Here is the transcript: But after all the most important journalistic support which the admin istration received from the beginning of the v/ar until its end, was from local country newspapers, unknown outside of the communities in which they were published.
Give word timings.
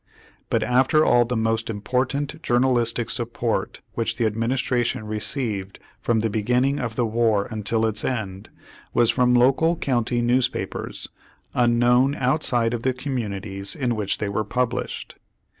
But 0.49 0.63
after 0.63 1.05
all 1.05 1.25
the 1.25 1.37
most 1.37 1.69
important 1.69 2.41
journalistic 2.41 3.11
support 3.11 3.81
which 3.93 4.15
the 4.17 4.23
admin 4.27 4.51
istration 4.53 5.07
received 5.07 5.77
from 5.99 6.21
the 6.21 6.29
beginning 6.31 6.79
of 6.79 6.95
the 6.95 7.05
v/ar 7.05 7.45
until 7.45 7.85
its 7.85 8.03
end, 8.03 8.49
was 8.95 9.11
from 9.11 9.35
local 9.35 9.75
country 9.75 10.19
newspapers, 10.21 11.07
unknown 11.53 12.15
outside 12.15 12.73
of 12.73 12.81
the 12.81 12.93
communities 12.95 13.75
in 13.75 13.95
which 13.95 14.17
they 14.17 14.27
were 14.27 14.43
published. 14.43 15.19